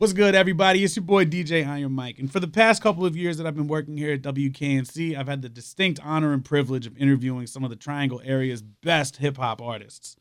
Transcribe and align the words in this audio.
What's 0.00 0.14
good, 0.14 0.34
everybody? 0.34 0.82
It's 0.82 0.96
your 0.96 1.04
boy 1.04 1.26
DJ 1.26 1.68
Iron 1.68 1.92
Mike. 1.92 2.18
And 2.18 2.32
for 2.32 2.40
the 2.40 2.48
past 2.48 2.82
couple 2.82 3.04
of 3.04 3.18
years 3.18 3.36
that 3.36 3.46
I've 3.46 3.54
been 3.54 3.68
working 3.68 3.98
here 3.98 4.14
at 4.14 4.22
WKNC, 4.22 5.14
I've 5.14 5.28
had 5.28 5.42
the 5.42 5.50
distinct 5.50 6.00
honor 6.02 6.32
and 6.32 6.42
privilege 6.42 6.86
of 6.86 6.96
interviewing 6.96 7.46
some 7.46 7.64
of 7.64 7.68
the 7.68 7.76
Triangle 7.76 8.22
area's 8.24 8.62
best 8.62 9.18
hip 9.18 9.36
hop 9.36 9.60
artists. 9.60 10.16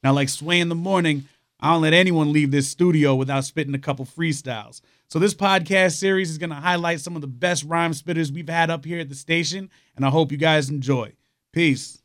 Now, 0.00 0.12
like 0.12 0.28
Sway 0.28 0.60
in 0.60 0.68
the 0.68 0.76
morning, 0.76 1.24
I 1.58 1.72
don't 1.72 1.82
let 1.82 1.92
anyone 1.92 2.32
leave 2.32 2.52
this 2.52 2.68
studio 2.68 3.16
without 3.16 3.44
spitting 3.44 3.74
a 3.74 3.80
couple 3.80 4.06
freestyles. 4.06 4.80
So, 5.08 5.18
this 5.18 5.34
podcast 5.34 5.96
series 5.96 6.30
is 6.30 6.38
going 6.38 6.50
to 6.50 6.56
highlight 6.56 7.00
some 7.00 7.16
of 7.16 7.20
the 7.20 7.26
best 7.26 7.64
rhyme 7.64 7.94
spitters 7.94 8.30
we've 8.30 8.48
had 8.48 8.70
up 8.70 8.84
here 8.84 9.00
at 9.00 9.08
the 9.08 9.16
station, 9.16 9.70
and 9.96 10.06
I 10.06 10.10
hope 10.10 10.30
you 10.30 10.38
guys 10.38 10.70
enjoy. 10.70 11.14
Peace. 11.52 12.00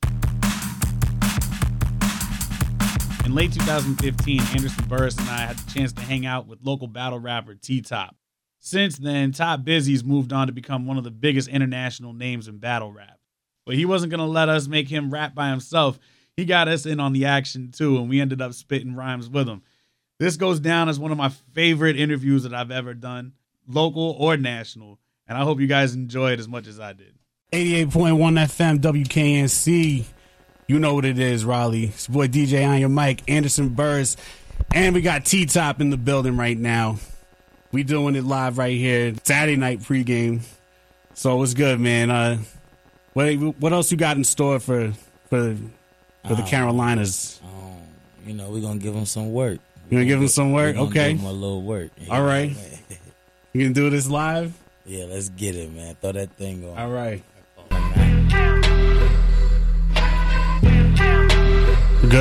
In 3.25 3.35
late 3.35 3.53
2015, 3.53 4.41
Anderson 4.41 4.85
Burris 4.87 5.17
and 5.17 5.29
I 5.29 5.37
had 5.37 5.57
the 5.57 5.71
chance 5.71 5.93
to 5.93 6.01
hang 6.01 6.25
out 6.25 6.47
with 6.47 6.59
local 6.63 6.87
battle 6.87 7.19
rapper 7.19 7.54
T 7.55 7.81
Top. 7.81 8.15
Since 8.59 8.97
then, 8.97 9.32
Top 9.32 9.63
Busy's 9.63 10.04
moved 10.04 10.33
on 10.33 10.47
to 10.47 10.54
become 10.54 10.86
one 10.86 10.97
of 10.97 11.04
the 11.04 11.11
biggest 11.11 11.47
international 11.47 12.13
names 12.13 12.47
in 12.47 12.57
battle 12.57 12.91
rap. 12.91 13.19
But 13.65 13.75
he 13.75 13.86
wasn't 13.86 14.11
going 14.11 14.19
to 14.19 14.25
let 14.25 14.49
us 14.49 14.68
make 14.68 14.87
him 14.87 15.11
rap 15.11 15.33
by 15.36 15.49
himself. 15.49 15.99
He 16.36 16.46
got 16.46 16.68
us 16.68 16.86
in 16.86 16.99
on 16.99 17.13
the 17.13 17.25
action 17.25 17.71
too, 17.71 17.97
and 17.97 18.10
we 18.10 18.19
ended 18.19 18.41
up 18.41 18.54
spitting 18.54 18.96
rhymes 18.96 19.29
with 19.29 19.47
him. 19.47 19.61
This 20.19 20.35
goes 20.35 20.60
down 20.60 20.89
as 20.89 20.99
one 20.99 21.11
of 21.11 21.18
my 21.18 21.29
favorite 21.29 21.99
interviews 21.99 22.43
that 22.43 22.54
I've 22.54 22.71
ever 22.71 22.93
done, 22.93 23.33
local 23.68 24.15
or 24.19 24.35
national. 24.38 24.99
And 25.27 25.38
I 25.38 25.41
hope 25.43 25.60
you 25.60 25.68
guys 25.68 25.93
enjoy 25.93 26.33
it 26.33 26.39
as 26.39 26.47
much 26.47 26.68
as 26.68 26.79
I 26.79 26.93
did. 26.93 27.15
88.1 27.54 27.89
FM 27.89 28.79
WKNC. 28.79 30.05
You 30.71 30.80
know 30.80 30.93
what 30.93 31.04
it 31.04 31.20
is, 31.20 31.43
Raleigh. 31.43 31.88
It's 31.88 32.08
boy 32.08 32.30
DJ 32.30 32.66
Iron 32.66 32.94
Mike, 32.94 33.30
Anderson 33.30 33.67
Burris. 33.67 34.16
And 34.73 34.95
we 34.95 35.02
got 35.02 35.25
T 35.25 35.45
Top 35.45 35.81
in 35.81 35.89
the 35.89 35.97
building 35.97 36.38
right 36.38 36.58
now. 36.58 36.97
We 37.73 37.84
doing 37.84 38.16
it 38.16 38.23
live 38.23 38.58
right 38.58 38.78
here. 38.78 39.14
Saturday 39.25 39.58
night 39.58 39.81
pregame. 39.81 40.44
So 41.13 41.36
what's 41.36 41.55
good, 41.55 41.81
man? 41.81 42.09
Uh 42.09 42.38
what 43.11 43.33
what 43.59 43.73
else 43.73 43.91
you 43.91 43.97
got 43.97 44.16
in 44.16 44.23
store 44.23 44.61
for 44.61 44.94
for 45.30 45.58
for 46.25 46.36
the 46.36 46.41
Um, 46.44 46.47
Carolinas? 46.47 47.41
Um, 47.44 47.81
you 48.25 48.33
know, 48.33 48.50
we're 48.50 48.61
gonna 48.61 48.80
give 48.80 48.94
them 48.94 49.06
some 49.06 49.33
work. 49.33 49.59
You 49.89 49.97
gonna 49.97 50.06
give 50.06 50.19
them 50.19 50.30
some 50.30 50.53
work? 50.53 50.78
Okay. 50.78 51.11
Give 51.11 51.17
them 51.22 51.28
a 51.31 51.33
little 51.33 51.63
work. 51.63 51.91
All 52.09 52.23
right. 52.23 52.56
You 52.56 52.56
All 52.56 52.56
know 52.56 52.56
right. 52.56 52.56
what 52.56 52.88
I 52.88 52.94
mean? 52.94 53.00
You 53.52 53.63
can 53.66 53.73
do 53.73 53.89
this 53.89 54.08
live? 54.09 54.53
yeah, 54.85 55.03
let's 55.03 55.28
get 55.28 55.58
it, 55.58 55.69
man. 55.73 55.95
Throw 56.00 56.13
that 56.13 56.31
thing 56.38 56.63
on. 56.63 56.78
All 56.78 56.89
right. 56.89 57.22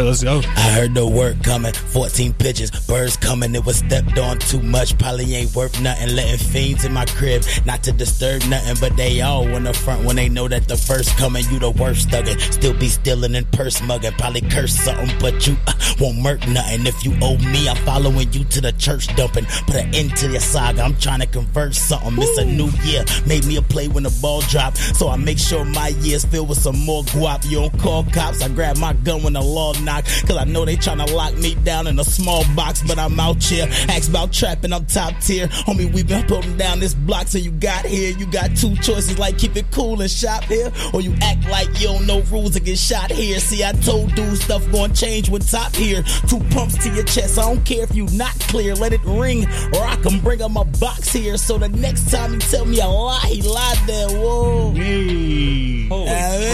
Good, 0.01 0.07
let's 0.07 0.25
go. 0.25 0.41
I 0.57 0.71
heard 0.71 0.95
the 0.95 1.07
word 1.07 1.45
coming, 1.45 1.75
14 1.75 2.33
pitches, 2.33 2.71
birds 2.87 3.19
coming. 3.19 3.55
It 3.55 3.67
was 3.67 3.77
stepped 3.77 4.19
on 4.19 4.39
too 4.39 4.63
much, 4.63 4.97
probably 4.97 5.35
ain't 5.35 5.55
worth 5.55 5.79
nothing. 5.83 6.17
Letting 6.17 6.39
fiends 6.39 6.87
in 6.87 6.95
my 6.95 7.05
crib, 7.05 7.43
not 7.67 7.83
to 7.83 7.93
disturb 7.93 8.43
nothing, 8.47 8.77
but 8.81 8.97
they 8.97 9.21
all 9.21 9.47
in 9.47 9.65
the 9.65 9.75
front 9.75 10.07
when 10.07 10.17
they 10.17 10.31
know 10.31 10.49
that 10.49 10.67
the 10.69 10.77
first 10.79 11.15
coming. 11.19 11.45
You 11.51 11.59
the 11.59 11.71
worst 11.73 12.09
thuggin', 12.09 12.41
still 12.51 12.73
be 12.73 12.89
stealing 12.89 13.35
and 13.35 13.51
purse 13.53 13.83
mugging, 13.83 14.13
probably 14.13 14.41
curse 14.41 14.73
something, 14.73 15.11
but 15.21 15.47
you 15.47 15.55
uh, 15.67 15.75
won't 16.01 16.19
murk 16.19 16.49
nothing. 16.49 16.87
If 16.87 17.05
you 17.05 17.15
owe 17.21 17.37
me, 17.37 17.69
I'm 17.69 17.77
following 17.85 18.33
you 18.33 18.45
to 18.45 18.61
the 18.63 18.73
church 18.73 19.15
dumping. 19.17 19.45
Put 19.67 19.77
an 19.77 19.95
end 19.95 20.17
to 20.17 20.31
your 20.31 20.41
saga, 20.41 20.81
I'm 20.81 20.97
trying 20.97 21.21
to 21.21 21.27
convert 21.27 21.75
something. 21.75 22.15
It's 22.17 22.39
a 22.39 22.47
new 22.47 22.71
year, 22.85 23.05
made 23.27 23.45
me 23.45 23.57
a 23.57 23.63
play 23.63 23.89
when 23.89 24.05
the 24.05 24.19
ball 24.23 24.41
dropped. 24.43 24.79
so 24.79 25.11
I 25.11 25.17
make 25.17 25.39
sure 25.39 25.67
my 25.67 25.89
year's 25.89 26.25
filled 26.25 26.49
with 26.49 26.59
some 26.59 26.79
more 26.79 27.03
guap. 27.03 27.45
You 27.51 27.61
don't 27.61 27.79
call 27.79 28.05
cops, 28.05 28.41
I 28.41 28.49
grab 28.49 28.79
my 28.79 28.95
gun 28.95 29.23
when 29.23 29.35
the 29.35 29.43
law 29.43 29.75
knock, 30.01 30.27
cause 30.27 30.37
I 30.37 30.45
know 30.45 30.65
they 30.65 30.77
tryna 30.77 31.13
lock 31.13 31.35
me 31.37 31.55
down 31.57 31.87
in 31.87 31.99
a 31.99 32.05
small 32.05 32.45
box, 32.55 32.83
but 32.87 32.99
I'm 32.99 33.19
out 33.19 33.43
here. 33.43 33.67
Ask 33.89 34.09
about 34.09 34.33
trapping, 34.33 34.73
I'm 34.73 34.87
top 34.87 35.19
tier. 35.21 35.49
Homie, 35.49 35.93
we 35.93 36.03
been 36.03 36.27
putting 36.27 36.57
down 36.57 36.81
this 36.81 36.95
block, 36.95 37.29
so 37.29 37.39
you 37.39 37.51
got 37.51 37.85
here. 37.87 38.17
You 38.17 38.27
got 38.27 38.57
two 38.57 38.75
choices, 38.77 39.19
like 39.19 39.39
keep 39.39 39.57
it 39.57 39.71
cool 39.71 40.01
and 40.01 40.11
shop 40.11 40.45
here, 40.45 40.73
or 40.93 41.01
you 41.01 41.15
act 41.23 41.49
like 41.49 41.69
you 41.81 41.89
don't 41.89 42.07
know 42.07 42.23
rules 42.31 42.57
and 42.57 42.65
get 42.65 42.79
shot 42.79 43.11
here. 43.11 43.39
See, 43.39 43.65
I 43.65 43.73
told 43.73 44.15
dudes 44.15 44.43
stuff 44.45 44.71
gon' 44.73 44.95
change 44.95 45.29
when 45.29 45.43
top 45.43 45.75
here. 45.75 46.03
Two 46.29 46.41
pumps 46.51 46.83
to 46.85 46.91
your 46.91 47.05
chest, 47.05 47.39
I 47.39 47.43
don't 47.43 47.65
care 47.65 47.85
if 47.85 47.95
you 47.95 48.07
not 48.13 48.39
clear, 48.41 48.75
let 48.75 48.93
it 48.93 49.05
ring, 49.05 49.47
or 49.75 49.85
I 49.85 49.97
can 50.03 50.21
bring 50.21 50.43
up 50.43 50.51
my 50.51 50.65
box 50.65 51.13
here. 51.13 51.37
So 51.37 51.59
the 51.59 51.69
next 51.69 52.11
time 52.11 52.35
he 52.35 52.39
tell 52.39 52.65
me 52.65 52.81
a 52.81 52.87
lie, 52.87 53.21
he 53.27 53.43
lied 53.43 53.79
there. 53.87 54.09
Whoa. 54.09 54.73
Hey. 54.73 55.89
Holy 55.89 56.50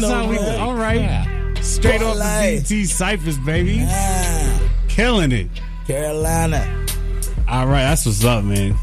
That's 0.00 0.02
know, 0.12 0.14
how 0.24 0.28
we 0.28 0.36
man. 0.36 0.60
all 0.60 0.74
right. 0.74 1.56
Straight 1.64 2.02
off 2.02 2.14
the 2.14 2.18
Like- 2.20 2.60
DT 2.64 2.86
ciphers, 2.86 3.38
baby. 3.38 3.80
Ah, 3.88 4.60
Killing 4.88 5.32
it. 5.32 5.48
Carolina. 5.86 6.86
All 7.48 7.66
right, 7.66 7.82
that's 7.82 8.06
what's 8.06 8.24
up, 8.24 8.44
man. 8.44 8.74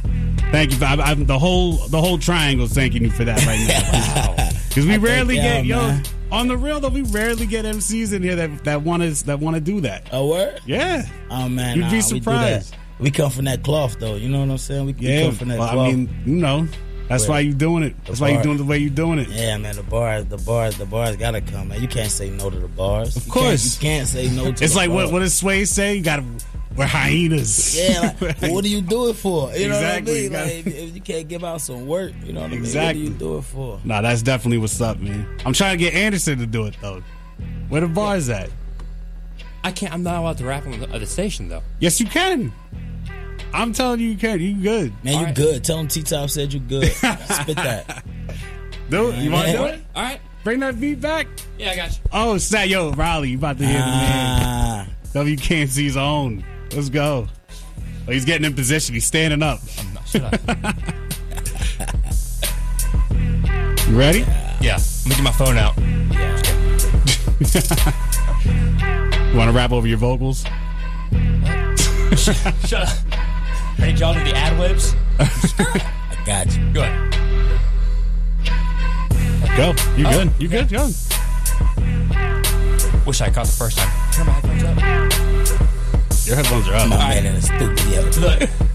Thank 0.52 0.72
you. 0.72 0.78
For, 0.78 0.86
I, 0.86 0.98
I, 1.00 1.14
the 1.14 1.40
whole 1.40 1.74
the 1.88 2.00
whole 2.02 2.18
triangle's 2.18 2.74
thanking 2.74 3.04
you 3.04 3.10
for 3.12 3.24
that 3.24 3.46
right 3.46 3.68
now. 3.68 4.48
Because 4.72 4.86
we 4.86 4.94
I 4.94 4.98
rarely 4.98 5.36
get 5.36 5.66
yo 5.66 5.76
man. 5.82 6.04
on 6.32 6.48
the 6.48 6.56
real 6.56 6.80
though. 6.80 6.88
We 6.88 7.02
rarely 7.02 7.46
get 7.46 7.66
MCs 7.66 8.14
in 8.14 8.24
here 8.24 8.38
that 8.38 8.64
that 8.64 8.84
want 8.84 9.04
to 9.04 9.26
that 9.26 9.40
want 9.40 9.56
to 9.56 9.62
do 9.62 9.82
that. 9.82 10.08
A 10.14 10.26
word? 10.26 10.62
Yeah, 10.66 11.04
Oh 11.30 11.50
man, 11.50 11.76
You'd 11.76 11.82
nah, 11.84 11.90
be 11.90 11.96
we 11.98 12.02
surprised. 12.02 12.76
We, 12.98 13.12
come 13.12 13.32
from 13.32 13.46
that 13.46 13.64
cloth 13.64 14.00
though. 14.00 14.16
You 14.16 14.30
know 14.30 14.40
what 14.40 14.50
I'm 14.50 14.58
saying? 14.58 14.86
We, 14.86 14.94
we 14.94 15.24
come 15.24 15.36
from 15.36 15.50
that 15.50 15.60
Well, 15.60 15.74
cloth. 15.74 15.88
I 15.88 15.92
mean, 15.92 16.10
you 16.26 16.36
know, 16.38 16.68
that's 17.12 17.28
why 17.28 17.40
you 17.42 17.54
doing 17.54 17.84
it. 17.84 17.96
That's 18.06 18.20
why 18.20 18.30
you 18.30 18.36
bar- 18.36 18.44
doing 18.44 18.56
it 18.56 18.60
the 18.60 18.66
way 18.66 18.78
you 18.80 18.90
doing 18.90 19.20
it. 19.20 19.28
yeah, 19.30 19.58
man. 19.58 19.76
The 19.76 19.84
bars, 19.84 20.26
the 20.26 20.38
bars, 20.38 20.78
the 20.78 20.86
bars 20.86 21.16
gotta 21.18 21.42
come, 21.42 21.68
man. 21.70 21.82
You 21.82 21.88
can't 21.88 22.10
say 22.12 22.30
no 22.30 22.50
to 22.50 22.60
the 22.60 22.68
bars. 22.68 23.16
Of 23.18 23.26
You 23.28 23.32
course. 23.32 23.78
can't, 23.78 23.84
you 23.84 23.90
can't 23.90 24.08
say 24.08 24.36
no. 24.36 24.52
to 24.52 24.64
It's 24.64 24.74
the 24.74 24.80
like 24.80 24.90
what 24.90 25.04
bars. 25.04 25.12
what 25.12 25.20
does 25.20 25.34
Sway 25.34 25.66
say? 25.66 25.96
You 25.96 26.04
got 26.04 26.18
to 26.18 26.26
we're 26.76 26.86
hyenas. 26.86 27.78
Yeah, 27.78 28.16
like, 28.22 28.42
what 28.54 28.64
do 28.64 28.70
you 28.70 28.82
do 28.82 29.10
it 29.10 29.16
for? 29.18 29.52
You 29.54 29.68
know 29.68 29.76
Exactly, 29.76 30.30
what 30.30 30.40
I 30.40 30.46
mean? 30.46 30.56
you 30.56 30.64
Like, 30.64 30.68
if 30.68 30.96
you 30.96 31.02
can't 31.02 31.28
give 31.28 31.44
out 31.44 31.60
some 31.60 31.86
work, 31.86 32.14
you 32.24 32.32
know 32.32 32.44
what 32.44 32.54
Exactly. 32.54 33.02
I 33.02 33.04
mean? 33.10 33.12
What 33.12 33.20
do 33.20 33.26
you 33.26 33.32
do 33.34 33.38
it 33.40 33.42
for? 33.42 33.80
Nah, 33.84 34.00
that's 34.02 34.22
definitely 34.22 34.58
what's 34.58 34.80
up, 34.80 34.98
man. 35.00 35.28
I'm 35.46 35.52
trying 35.52 35.78
to 35.78 35.84
get 35.84 35.94
Anderson 35.94 36.40
to 36.40 36.46
do 36.48 36.66
it 36.68 36.78
though. 36.82 37.04
Where 37.68 37.82
the 37.82 37.88
bars 37.88 38.30
at? 38.30 38.50
I 39.66 39.72
can't. 39.74 39.94
I'm 39.94 40.02
not 40.04 40.16
allowed 40.16 40.38
to 40.38 40.46
rap 40.46 40.66
on 40.66 40.80
the, 40.80 40.90
uh, 40.90 40.98
the 40.98 41.06
station 41.06 41.50
though. 41.50 41.62
Yes, 41.80 42.00
you 42.00 42.06
can. 42.06 42.54
I'm 43.54 43.74
telling 43.74 44.00
you, 44.00 44.10
you 44.10 44.18
can. 44.18 44.40
You 44.40 44.54
good. 44.56 44.94
Man, 45.04 45.14
you 45.14 45.20
All 45.20 45.26
right. 45.26 45.36
good. 45.36 45.64
Tell 45.64 45.78
him 45.80 45.88
T 45.88 46.02
Top 46.04 46.30
said 46.30 46.54
you 46.54 46.60
good. 46.60 46.86
Spit 46.92 47.56
that. 47.58 48.04
Do 48.90 49.10
it. 49.12 49.18
You 49.20 49.32
want 49.32 49.48
to 49.48 49.54
do 49.58 49.64
it? 49.66 49.82
All 49.96 50.04
right. 50.04 50.20
Bring 50.44 50.60
that 50.62 50.80
beat 50.80 51.00
back. 51.02 51.28
Yeah, 51.60 51.72
I 51.72 51.76
got 51.76 51.92
you. 51.92 51.98
Oh, 52.12 52.38
snap. 52.38 52.68
Yo, 52.68 52.92
Raleigh, 52.94 53.30
you 53.30 53.38
about 53.38 53.58
to 53.60 53.66
hear 53.66 53.74
the 53.78 53.86
man. 53.86 54.42
Ah, 54.44 54.88
WKNC's 55.14 55.98
own. 55.98 56.44
Let's 56.74 56.90
go. 56.90 57.28
Oh, 58.08 58.12
he's 58.12 58.26
getting 58.26 58.46
in 58.46 58.54
position. 58.56 58.96
He's 58.96 59.06
standing 59.06 59.44
up. 59.44 59.60
I'm 59.80 59.94
not, 59.94 60.08
shut 60.08 60.50
up. 60.50 60.76
You 63.88 63.98
ready? 64.00 64.20
yeah. 64.62 64.78
Let 64.78 65.06
me 65.10 65.16
get 65.16 65.24
my 65.24 65.32
phone 65.32 65.58
out. 65.58 65.78
Yeah. 66.12 66.42
You 69.32 69.38
want 69.38 69.50
to 69.50 69.56
rap 69.56 69.72
over 69.72 69.88
your 69.88 69.98
vocals? 69.98 70.44
Shut 72.18 72.74
up. 72.74 72.90
Ready, 73.82 73.94
y'all 73.94 74.14
do 74.14 74.24
the 74.24 74.36
ad 74.36 74.60
libs? 74.60 74.96
I 75.20 76.24
got 76.24 76.56
you. 76.56 76.72
Go 76.72 76.84
ahead. 76.84 77.12
Go. 79.58 79.74
You 79.98 80.06
oh. 80.06 80.12
good? 80.12 80.32
You 80.40 80.48
good? 80.48 80.70
Go. 80.70 80.86
Wish 83.08 83.22
I 83.22 83.32
caught 83.32 83.48
the 83.48 83.56
first 83.58 83.80
time. 83.80 84.12
Turn 84.14 84.28
my 84.28 84.34
headphones 84.34 84.64
up. 84.64 86.28
Your 86.28 86.36
headphones 86.36 86.68
are 86.68 86.76
up. 86.76 86.90
My 86.90 86.98
man 86.98 87.26
in 87.26 87.34
the 87.34 87.42
studio. 87.42 88.02
Look. 88.22 88.71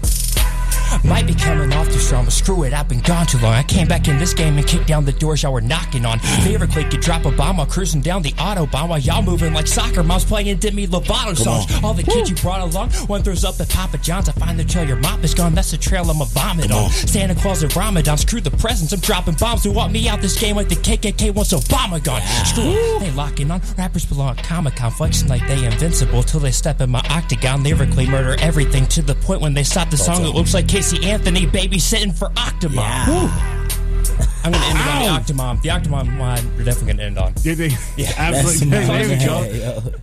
Might 1.07 1.25
be 1.25 1.33
coming 1.33 1.71
off 1.73 1.87
too 1.87 1.99
strong, 1.99 2.25
but 2.25 2.33
screw 2.33 2.63
it, 2.63 2.73
I've 2.73 2.89
been 2.89 2.99
gone 2.99 3.25
too 3.25 3.37
long. 3.37 3.53
I 3.53 3.63
came 3.63 3.87
back 3.87 4.07
in 4.09 4.17
this 4.17 4.33
game 4.33 4.57
and 4.57 4.67
kicked 4.67 4.87
down 4.87 5.05
the 5.05 5.13
doors 5.13 5.41
y'all 5.43 5.53
were 5.53 5.61
knocking 5.61 6.05
on. 6.05 6.19
Favorite 6.19 6.71
click 6.71 6.91
could 6.91 6.99
drop 6.99 7.25
a 7.25 7.31
bomb 7.31 7.57
while 7.57 7.65
cruising 7.65 8.01
down 8.01 8.21
the 8.21 8.31
autobahn 8.33 8.89
while 8.89 8.99
y'all 8.99 9.21
moving 9.21 9.53
like 9.53 9.67
soccer 9.67 10.03
moms 10.03 10.25
playing 10.25 10.57
Demi 10.57 10.85
Lovato 10.87 11.35
songs. 11.35 11.73
on. 11.77 11.83
All 11.85 11.93
the 11.93 12.03
kids 12.03 12.29
you 12.29 12.35
brought 12.35 12.61
along, 12.61 12.91
one 13.07 13.23
throws 13.23 13.45
up 13.45 13.59
at 13.61 13.69
Papa 13.69 13.97
John's. 13.99 14.27
I 14.27 14.33
find 14.33 14.59
the 14.59 14.65
trail 14.65 14.85
your 14.85 14.97
mop 14.97 15.23
is 15.23 15.33
gone, 15.33 15.55
that's 15.55 15.71
the 15.71 15.77
trail 15.77 16.09
I'ma 16.09 16.25
vomit 16.25 16.71
on. 16.71 16.85
on. 16.85 16.89
Santa 16.91 17.35
Claus 17.35 17.63
and 17.63 17.73
Ramadan, 17.75 18.17
screw 18.17 18.41
the 18.41 18.51
presents, 18.51 18.91
I'm 18.91 18.99
dropping 18.99 19.35
bombs 19.35 19.63
who 19.63 19.71
want 19.71 19.93
me 19.93 20.09
out 20.09 20.21
this 20.21 20.37
game 20.37 20.57
like 20.57 20.67
the 20.67 20.75
KKK 20.75 21.33
wants 21.33 21.53
Obama 21.53 22.03
gone. 22.03 22.21
Screw 22.45 22.63
it, 22.65 22.99
they 22.99 23.11
locking 23.11 23.49
on. 23.49 23.61
Rappers 23.77 24.05
belong 24.05 24.37
at 24.37 24.43
Comic 24.43 24.75
Con, 24.75 24.91
flexing 24.91 25.29
like 25.29 25.47
they 25.47 25.65
invincible 25.65 26.21
till 26.23 26.41
they 26.41 26.51
step 26.51 26.81
in 26.81 26.89
my 26.89 27.03
octagon. 27.09 27.63
Lyrically 27.63 28.07
murder 28.07 28.35
everything 28.41 28.85
to 28.87 29.01
the 29.01 29.15
point 29.15 29.39
when 29.39 29.53
they 29.53 29.63
stop 29.63 29.89
the 29.89 29.97
song. 29.97 30.25
It 30.25 30.35
looks 30.35 30.53
like 30.53 30.67
Casey 30.67 30.96
Anthony 31.05 31.45
babysitting 31.45 32.17
for 32.17 32.29
Octomom. 32.29 32.75
Yeah. 32.75 33.43
I'm 34.43 34.51
gonna 34.53 34.65
end 34.65 34.77
it 34.79 34.87
on 34.87 35.25
the 35.25 35.33
Octomom. 35.33 35.61
The 35.61 35.69
Octomom 35.69 36.19
line, 36.19 36.45
we're 36.57 36.63
definitely 36.63 36.93
gonna 36.93 37.03
end 37.03 37.17
on. 37.17 37.33
Yeah, 37.43 37.53
they, 37.55 37.67
That's 37.97 38.17
absolutely. 38.19 38.67
my 38.87 39.03
There 39.03 39.09
we 39.19 39.25
go. 39.25 39.41
man, 39.41 39.91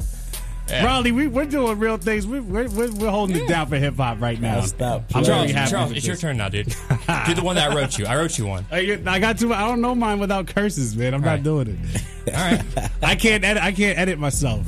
yo. 0.70 0.82
Raleigh, 0.82 1.12
we, 1.12 1.26
we're 1.28 1.44
doing 1.44 1.78
real 1.78 1.98
things. 1.98 2.26
We, 2.26 2.40
we're, 2.40 2.68
we're, 2.70 2.90
we're 2.92 3.10
holding 3.10 3.36
it 3.36 3.46
down 3.46 3.66
for 3.68 3.76
hip 3.76 3.96
hop 3.96 4.20
right 4.20 4.40
now. 4.40 4.56
Now 4.56 4.60
stop 4.62 5.00
I'm 5.14 5.22
playing. 5.22 5.26
Charles, 5.26 5.50
happy. 5.52 5.70
Charles, 5.70 5.88
with 5.90 5.96
it's 5.98 6.06
your 6.06 6.16
turn 6.16 6.38
now, 6.38 6.48
dude. 6.48 6.66
do 7.26 7.34
the 7.34 7.42
one 7.42 7.56
that 7.56 7.70
I 7.70 7.74
wrote 7.74 7.98
you. 7.98 8.06
I 8.06 8.16
wrote 8.16 8.38
you 8.38 8.46
one. 8.46 8.64
I 8.70 9.18
got 9.18 9.38
to. 9.38 9.52
I 9.52 9.66
don't 9.68 9.80
know 9.82 9.94
mine 9.94 10.18
without 10.20 10.46
curses, 10.46 10.96
man. 10.96 11.12
I'm 11.14 11.20
not 11.20 11.28
Right. 11.30 11.42
doing 11.42 11.78
it. 12.26 12.34
All 12.34 12.40
right. 12.40 12.62
I 13.02 13.14
can't 13.14 13.44
edit. 13.44 13.62
I 13.62 13.72
can't 13.72 13.98
edit 13.98 14.18
myself. 14.18 14.66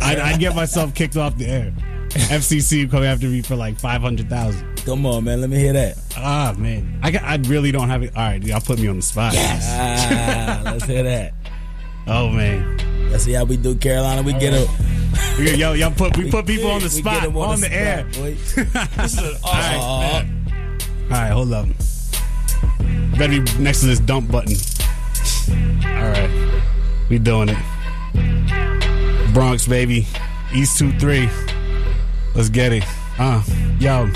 I 0.00 0.20
I 0.20 0.36
get 0.36 0.54
myself 0.54 0.94
kicked 0.94 1.16
off 1.16 1.36
the 1.38 1.46
air. 1.46 1.72
FCC 2.30 2.90
come 2.90 3.02
after 3.04 3.26
me 3.26 3.42
for 3.42 3.54
like 3.56 3.78
five 3.78 4.00
hundred 4.00 4.28
thousand. 4.30 4.66
Come 4.84 5.04
on, 5.06 5.24
man. 5.24 5.40
Let 5.40 5.50
me 5.50 5.58
hear 5.58 5.72
that. 5.74 5.98
Ah 6.16 6.54
man, 6.56 6.98
I 7.02 7.10
got, 7.10 7.22
I 7.22 7.36
really 7.48 7.70
don't 7.72 7.88
have 7.90 8.02
it. 8.02 8.16
All 8.16 8.22
right, 8.22 8.42
y'all 8.42 8.60
put 8.60 8.78
me 8.78 8.88
on 8.88 8.96
the 8.96 9.02
spot. 9.02 9.34
Ah, 9.38 10.62
let's 10.64 10.84
hear 10.86 11.02
that. 11.02 11.34
Oh 12.06 12.30
man, 12.30 13.10
Let's 13.10 13.24
see 13.24 13.32
how 13.32 13.44
we 13.44 13.56
do, 13.58 13.74
Carolina. 13.74 14.22
We 14.22 14.32
get 14.32 14.54
it. 14.54 14.68
We- 15.38 15.54
yo, 15.54 15.72
y'all 15.74 15.90
put 15.92 16.16
we 16.16 16.30
put 16.30 16.46
people 16.46 16.70
on 16.70 16.80
the 16.80 16.88
spot 16.90 17.20
get 17.22 17.24
'em 17.30 17.36
on, 17.36 17.60
the, 17.60 17.66
spot, 17.66 17.72
air. 17.76 18.04
boy. 18.14 18.36
This 19.02 19.12
is 19.14 19.18
an 19.18 19.36
awesome 19.44 19.80
All 19.80 20.00
right. 20.02 20.24
man. 20.24 20.44
All 21.04 21.08
right, 21.10 21.30
hold 21.30 21.52
up. 21.52 21.66
Better 23.18 23.42
be 23.42 23.58
next 23.62 23.80
to 23.80 23.86
this 23.86 24.00
dump 24.00 24.30
button. 24.30 24.56
All 25.84 26.10
right, 26.10 26.30
we 27.10 27.18
doing 27.18 27.48
it. 27.50 27.58
Bronx, 29.34 29.66
baby. 29.66 30.06
East 30.54 30.78
2 30.78 30.92
3. 30.98 31.28
Let's 32.34 32.48
get 32.48 32.72
it. 32.72 32.84
Uh, 33.18 33.42
yo. 33.80 34.10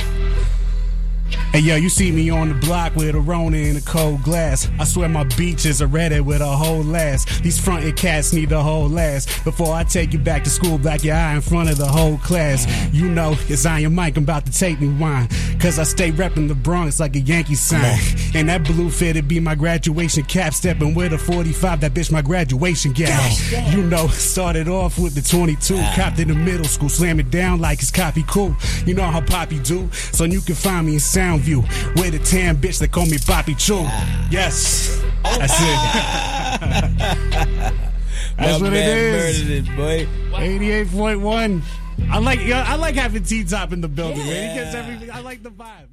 Hey 1.53 1.59
yo, 1.59 1.77
you 1.77 1.91
see 1.91 2.11
me 2.11 2.31
on 2.31 2.49
the 2.49 2.55
block 2.55 2.97
with 2.97 3.15
a 3.15 3.21
Rona 3.21 3.59
in 3.59 3.77
a 3.77 3.83
cold 3.83 4.23
glass. 4.23 4.71
I 4.81 4.85
swear 4.85 5.07
my 5.11 5.25
beaches 5.25 5.83
are 5.83 5.87
ready 5.87 6.19
with 6.19 6.41
a 6.41 6.47
whole 6.47 6.83
last. 6.83 7.43
These 7.43 7.61
fronted 7.61 7.95
cats 7.95 8.33
need 8.33 8.51
a 8.53 8.63
whole 8.63 8.89
last. 8.89 9.45
Before 9.45 9.75
I 9.75 9.85
take 9.85 10.15
you 10.15 10.19
back 10.19 10.45
to 10.45 10.51
school, 10.51 10.79
black 10.79 11.05
your 11.05 11.15
eye 11.15 11.35
in 11.35 11.43
front 11.43 11.69
of 11.69 11.77
the 11.77 11.87
whole 11.87 12.17
class. 12.17 12.67
You 12.91 13.07
know, 13.11 13.37
it's 13.51 13.67
Iron 13.67 13.95
Mike, 13.95 14.17
I'm 14.17 14.23
about 14.23 14.47
to 14.47 14.53
take 14.53 14.81
me 14.81 14.89
wine. 14.99 15.29
Cause 15.61 15.79
I 15.79 15.83
stay 15.83 16.11
repping 16.11 16.49
the 16.49 16.55
Bronx 16.55 16.99
like 16.99 17.17
a 17.17 17.21
Yankee 17.21 17.55
sign. 17.55 17.99
And 18.35 18.49
that 18.49 18.65
blue 18.65 18.89
fitted 18.89 19.29
be 19.29 19.39
my 19.39 19.55
graduation 19.55 20.25
cap. 20.25 20.55
Stepping 20.55 20.95
with 20.95 21.13
a 21.13 21.19
45, 21.19 21.83
that 21.83 21.93
bitch 21.93 22.11
my 22.11 22.23
graduation 22.23 22.93
gap. 22.93 23.31
You 23.71 23.83
know, 23.83 24.09
started 24.09 24.69
off 24.69 24.99
with 24.99 25.15
the 25.15 25.21
22, 25.21 25.77
copped 25.95 26.19
in 26.19 26.29
the 26.29 26.35
middle 26.35 26.65
school, 26.65 26.89
slam 26.89 27.21
it 27.21 27.31
down 27.31 27.61
like 27.61 27.81
it's 27.81 27.91
copy 27.91 28.25
cool. 28.27 28.57
You 28.87 28.95
know 28.95 29.05
how 29.05 29.21
Poppy 29.21 29.59
do, 29.61 29.89
so 29.93 30.25
you 30.25 30.41
can 30.41 30.55
find 30.55 30.87
me 30.87 30.95
in 30.95 31.01
Soundview 31.43 31.63
with 32.01 32.15
a 32.15 32.19
tan 32.19 32.57
bitch 32.57 32.79
that 32.79 32.93
call 32.93 33.07
me 33.07 33.19
Poppy 33.19 33.55
Choo. 33.55 33.83
Yes, 34.31 35.03
that's 35.23 35.55
it. 35.61 35.79
That's 38.39 38.63
what 38.63 38.73
it 38.73 38.89
is. 38.89 39.51
it, 39.51 39.67
boy. 39.77 40.07
88.1. 40.33 41.63
I 42.11 42.19
like, 42.19 42.41
I 42.41 42.75
like 42.77 42.95
having 42.95 43.23
T 43.23 43.45
Top 43.45 43.73
in 43.73 43.83
the 43.83 43.89
building, 43.89 44.19
man. 44.19 44.51
He 44.51 44.57
gets 44.59 44.75
everything. 44.75 45.11
I 45.11 45.21
like 45.21 45.43
the 45.43 45.51
vibe. 45.51 45.89